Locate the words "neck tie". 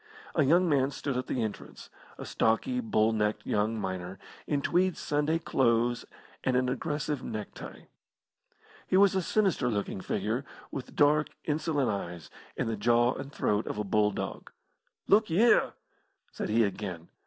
7.23-7.87